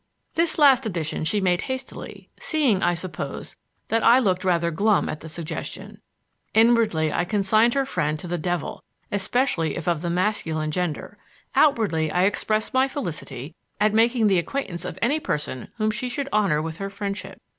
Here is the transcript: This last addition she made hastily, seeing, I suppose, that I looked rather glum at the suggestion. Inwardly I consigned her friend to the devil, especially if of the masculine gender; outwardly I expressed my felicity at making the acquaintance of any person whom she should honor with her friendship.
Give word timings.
This 0.33 0.57
last 0.57 0.87
addition 0.87 1.25
she 1.25 1.39
made 1.39 1.61
hastily, 1.69 2.27
seeing, 2.39 2.81
I 2.81 2.95
suppose, 2.95 3.55
that 3.89 4.01
I 4.03 4.17
looked 4.17 4.43
rather 4.43 4.71
glum 4.71 5.07
at 5.07 5.19
the 5.19 5.29
suggestion. 5.29 6.01
Inwardly 6.55 7.13
I 7.13 7.23
consigned 7.23 7.75
her 7.75 7.85
friend 7.85 8.17
to 8.17 8.27
the 8.27 8.39
devil, 8.39 8.83
especially 9.11 9.75
if 9.77 9.87
of 9.87 10.01
the 10.01 10.09
masculine 10.09 10.71
gender; 10.71 11.19
outwardly 11.53 12.11
I 12.11 12.23
expressed 12.23 12.73
my 12.73 12.87
felicity 12.87 13.53
at 13.79 13.93
making 13.93 14.25
the 14.25 14.39
acquaintance 14.39 14.85
of 14.85 14.97
any 15.03 15.19
person 15.19 15.67
whom 15.77 15.91
she 15.91 16.09
should 16.09 16.29
honor 16.33 16.63
with 16.63 16.77
her 16.77 16.89
friendship. 16.89 17.39